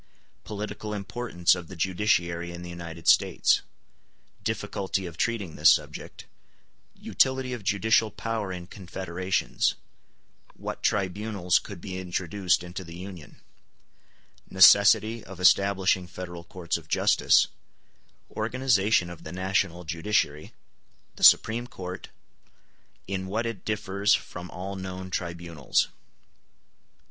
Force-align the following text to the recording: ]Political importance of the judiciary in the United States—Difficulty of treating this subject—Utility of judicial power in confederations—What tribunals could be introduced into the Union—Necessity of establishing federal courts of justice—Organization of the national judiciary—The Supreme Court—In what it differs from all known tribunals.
]Political 0.45 0.95
importance 0.95 1.53
of 1.53 1.67
the 1.67 1.75
judiciary 1.75 2.51
in 2.51 2.63
the 2.63 2.71
United 2.71 3.07
States—Difficulty 3.07 5.05
of 5.05 5.15
treating 5.15 5.55
this 5.55 5.71
subject—Utility 5.71 7.53
of 7.53 7.63
judicial 7.63 8.09
power 8.09 8.51
in 8.51 8.65
confederations—What 8.65 10.81
tribunals 10.81 11.59
could 11.59 11.79
be 11.81 11.99
introduced 11.99 12.63
into 12.63 12.83
the 12.83 12.95
Union—Necessity 12.97 15.23
of 15.23 15.39
establishing 15.39 16.07
federal 16.07 16.45
courts 16.45 16.77
of 16.77 16.87
justice—Organization 16.87 19.07
of 19.07 19.23
the 19.23 19.31
national 19.31 19.83
judiciary—The 19.83 21.23
Supreme 21.23 21.67
Court—In 21.67 23.27
what 23.27 23.45
it 23.45 23.63
differs 23.63 24.15
from 24.15 24.49
all 24.49 24.75
known 24.75 25.11
tribunals. 25.11 25.89